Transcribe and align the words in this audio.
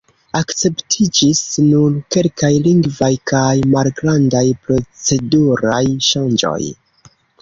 Akceptiĝis 0.37 1.41
nur 1.65 1.99
kelkaj 2.15 2.51
lingvaj 2.67 3.11
kaj 3.33 3.53
malgrandaj 3.75 4.45
proceduraj 4.65 5.83
ŝanĝoj. 6.09 6.61